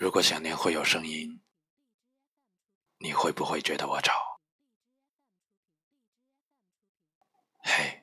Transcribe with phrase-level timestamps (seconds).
[0.00, 1.38] 如果想念会有声音，
[2.96, 4.14] 你会不会觉得我吵？
[7.58, 8.02] 嘿，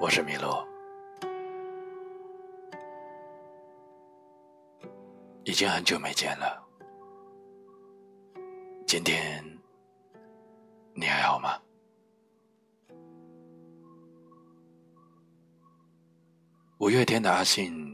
[0.00, 0.66] 我是米洛，
[5.44, 6.60] 已经很久没见了。
[8.84, 9.44] 今天
[10.92, 11.56] 你还好吗？
[16.78, 17.87] 五月天的阿信。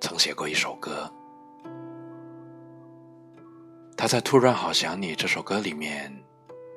[0.00, 1.12] 曾写过一首歌，
[3.96, 6.10] 他在《突然好想你》这首歌里面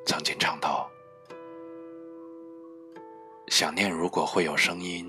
[0.06, 0.90] 曾经唱到
[3.48, 5.08] ：“想念如果会有声音，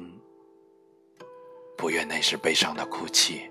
[1.76, 3.50] 不愿那是悲伤的哭泣。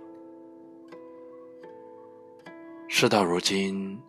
[2.87, 4.01] 事到如今，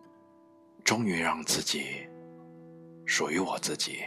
[0.85, 2.07] 终于让自己
[3.05, 4.03] 属于我自己，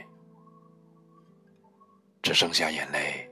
[2.22, 3.27] 只剩下眼泪。”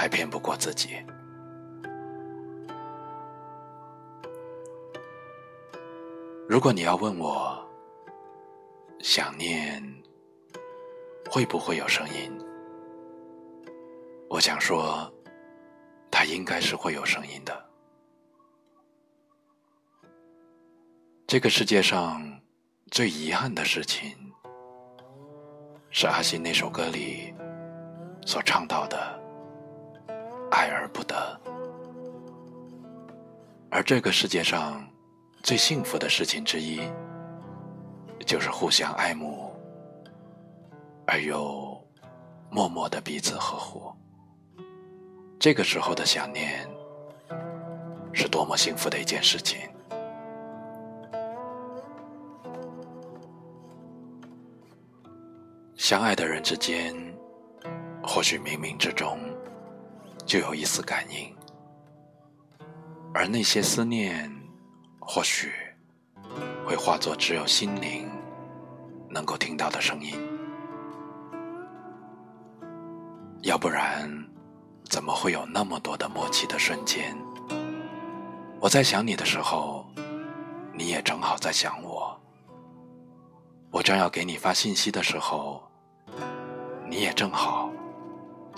[0.00, 0.96] 还骗不过自己。
[6.48, 7.62] 如果你要问我，
[9.00, 9.82] 想念
[11.30, 12.32] 会不会有声音？
[14.30, 15.12] 我想说，
[16.10, 17.70] 它应该是会有声音的。
[21.26, 22.40] 这个世界上
[22.90, 24.16] 最遗憾的事情，
[25.90, 27.34] 是阿信那首歌里
[28.24, 29.19] 所唱到的。
[30.50, 31.40] 爱而不得，
[33.70, 34.84] 而这个世界上
[35.42, 36.80] 最幸福的事情之一，
[38.26, 39.52] 就是互相爱慕，
[41.06, 41.80] 而又
[42.50, 43.92] 默默的彼此呵护。
[45.38, 46.68] 这个时候的想念，
[48.12, 49.60] 是多么幸福的一件事情。
[55.76, 56.94] 相爱的人之间，
[58.02, 59.18] 或许冥冥之中。
[60.30, 61.34] 就有一丝感应，
[63.12, 64.30] 而那些思念，
[65.00, 65.50] 或许
[66.64, 68.08] 会化作只有心灵
[69.08, 70.14] 能够听到的声音。
[73.42, 74.08] 要不然，
[74.84, 77.12] 怎么会有那么多的默契的瞬间？
[78.60, 79.84] 我在想你的时候，
[80.72, 82.16] 你也正好在想我；
[83.72, 85.60] 我正要给你发信息的时候，
[86.88, 87.69] 你也正好。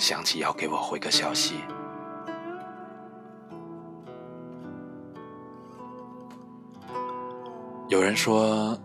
[0.02, 1.60] 想起要给我回个消息。
[7.88, 8.76] 有人说，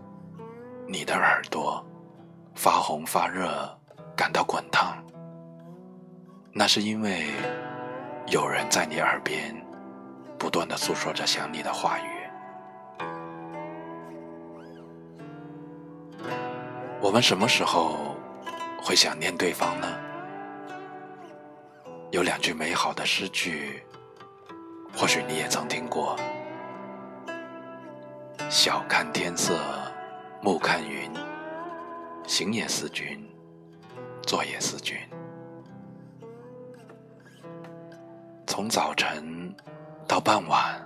[0.86, 1.84] 你的耳朵
[2.54, 3.68] 发红发热，
[4.16, 4.96] 感到滚烫，
[6.52, 7.26] 那是因为
[8.28, 9.52] 有人在你耳边
[10.38, 12.04] 不断的诉说着想你的话语。
[17.00, 18.14] 我们什么时候
[18.80, 19.88] 会想念对方呢？
[22.10, 23.82] 有两句美好的诗句，
[24.96, 26.18] 或许你也曾听过
[28.48, 29.58] ：“晓看天色，
[30.42, 31.12] 暮看云，
[32.26, 33.22] 行也思君，
[34.22, 34.96] 坐也思君。”
[38.46, 39.54] 从早晨
[40.06, 40.80] 到傍晚，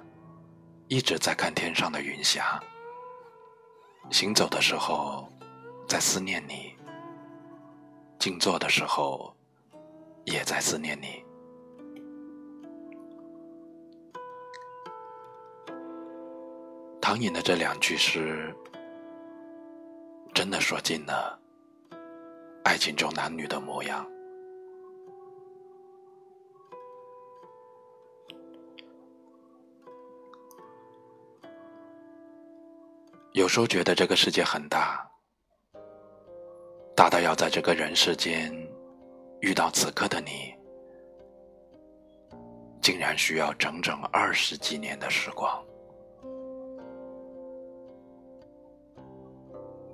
[0.89, 2.61] 一直在看天上的云霞。
[4.11, 5.29] 行走的时候，
[5.87, 6.77] 在思念你；
[8.19, 9.33] 静坐的时候。
[10.25, 11.25] 也在思念你。
[17.01, 18.55] 唐寅的这两句诗，
[20.33, 21.39] 真的说尽了
[22.65, 24.09] 爱情中男女的模样。
[33.33, 35.11] 有时候觉得这个世界很大，
[36.95, 38.62] 大到要在这个人世间。
[39.43, 40.55] 遇到此刻的你，
[42.81, 45.61] 竟然需要整整二十几年的时光。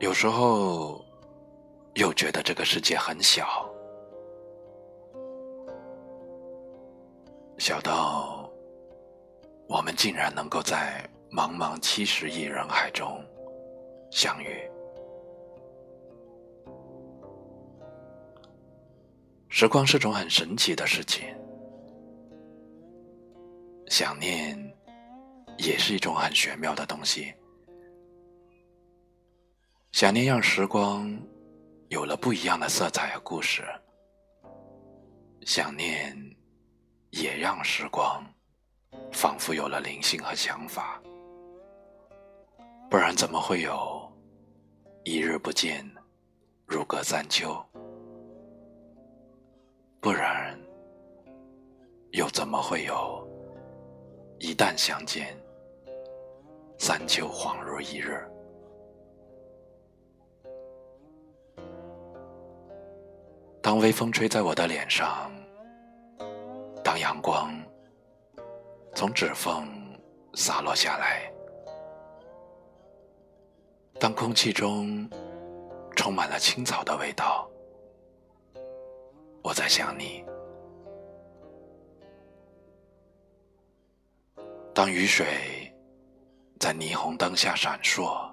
[0.00, 1.02] 有时候，
[1.94, 3.66] 又觉得这个世界很小，
[7.56, 8.52] 小到
[9.66, 11.02] 我们竟然能够在
[11.32, 13.24] 茫茫七十亿人海中
[14.10, 14.70] 相遇。
[19.60, 21.26] 时光是种很神奇的事情，
[23.88, 24.56] 想念
[25.56, 27.34] 也是一种很玄妙的东西。
[29.90, 31.12] 想念让时光
[31.88, 33.64] 有了不一样的色彩和故事，
[35.44, 36.16] 想念
[37.10, 38.24] 也让时光
[39.10, 41.02] 仿佛有了灵性和想法。
[42.88, 44.08] 不然怎么会有
[45.02, 45.84] “一日不见，
[46.64, 47.60] 如隔三秋”？
[50.00, 50.56] 不然，
[52.12, 53.28] 又怎么会有
[54.38, 55.36] 一旦相见，
[56.78, 58.24] 三秋恍如一日？
[63.60, 65.30] 当微风吹在我的脸上，
[66.84, 67.52] 当阳光
[68.94, 69.66] 从指缝
[70.34, 71.30] 洒落下来，
[73.98, 75.10] 当空气中
[75.96, 77.50] 充满了青草的味道，
[79.48, 80.22] 我在想你。
[84.74, 85.26] 当雨水
[86.60, 88.30] 在霓虹灯下闪烁，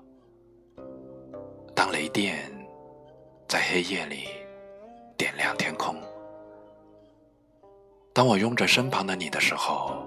[1.73, 2.51] 当雷电
[3.47, 4.25] 在黑夜里
[5.17, 5.95] 点亮天空，
[8.13, 10.05] 当我拥着身旁的你的时候，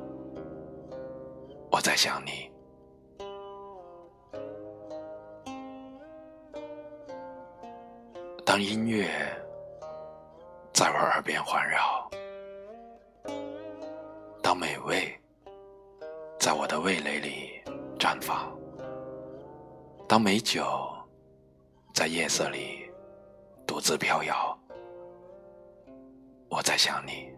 [1.72, 2.50] 我在想你。
[8.44, 9.08] 当音乐
[10.78, 12.08] 在我耳边环绕，
[14.40, 15.12] 当美味。
[16.38, 17.60] 在我的味蕾里
[17.98, 18.56] 绽放。
[20.08, 20.64] 当美酒
[21.92, 22.88] 在夜色里
[23.66, 24.56] 独自飘摇，
[26.48, 27.34] 我在想你。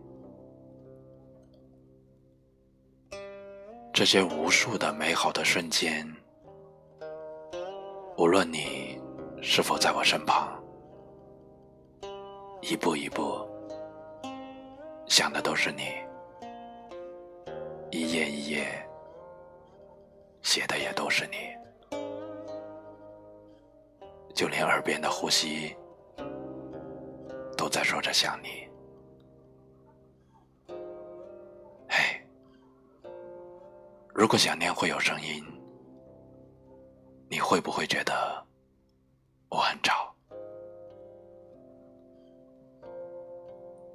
[3.90, 6.06] 这些无数的美好的瞬间，
[8.18, 9.00] 无论你
[9.40, 10.59] 是否在我身旁，
[12.60, 13.46] 一步一步
[15.06, 15.82] 想的都是你，
[17.90, 18.86] 一页一页。
[20.42, 21.36] 写的也都是你，
[24.34, 25.76] 就连耳边的呼吸
[27.56, 28.66] 都在说着想你。
[31.88, 32.26] 嘿，
[34.14, 35.44] 如果想念会有声音，
[37.28, 38.44] 你会不会觉得
[39.50, 40.09] 我很吵？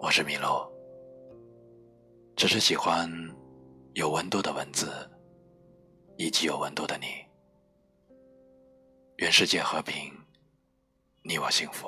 [0.06, 0.72] 我是米洛，
[2.36, 3.10] 只是喜欢
[3.96, 4.88] 有温度的文字。
[6.16, 7.07] 以及有温度的你，
[9.18, 10.13] 愿世界和平，
[11.24, 11.88] 你我幸福。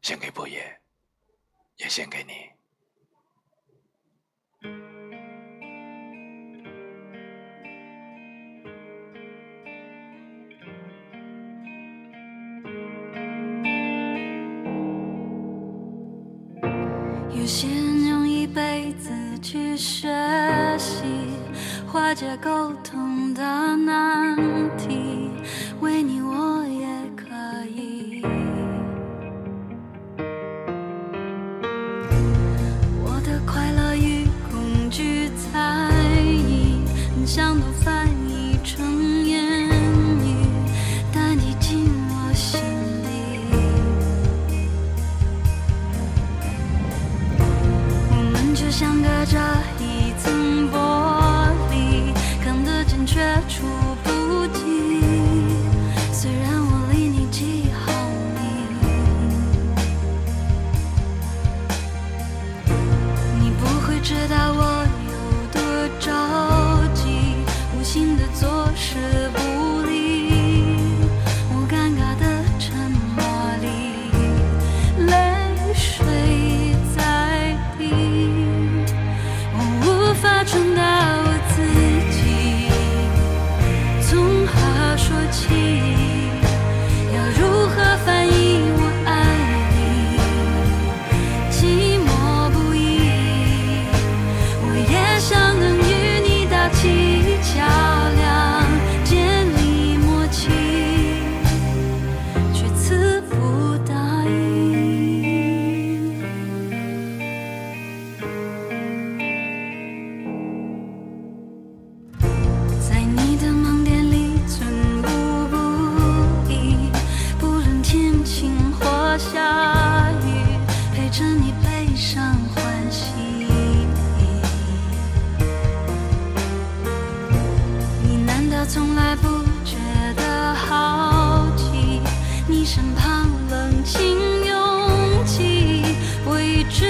[0.00, 0.80] 献给不夜，
[1.76, 2.32] 也献给你。
[17.44, 19.10] 有些人用一辈子
[19.42, 20.08] 去学
[20.78, 21.02] 习。
[21.86, 23.42] 化解沟通的
[23.76, 24.34] 难
[24.78, 25.28] 题，
[25.78, 27.26] 为你我也可
[27.66, 28.22] 以。
[33.04, 36.80] 我的快乐与恐惧猜疑，
[37.14, 37.66] 很想都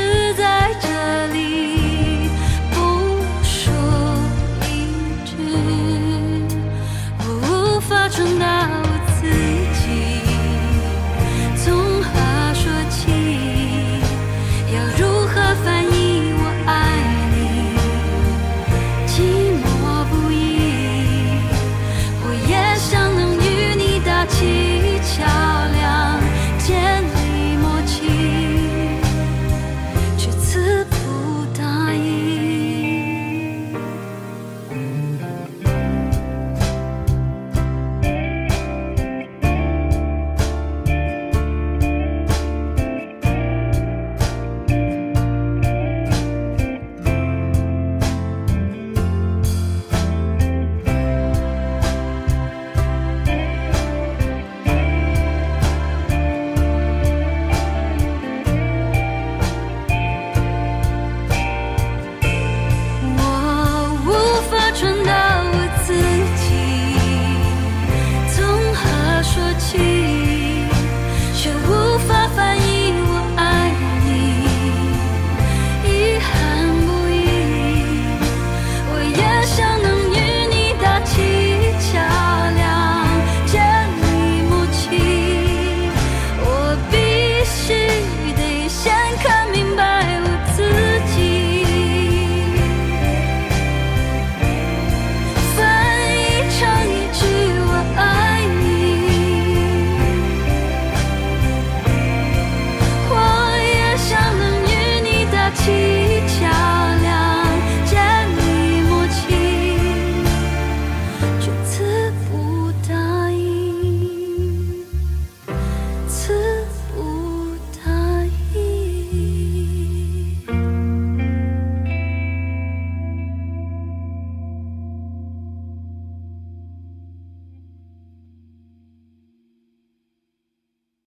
[0.05, 0.75] 自在